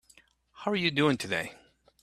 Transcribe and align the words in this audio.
How 0.51 0.71
are 0.71 0.75
you 0.75 0.89
doing 0.89 1.15
today? 1.17 1.53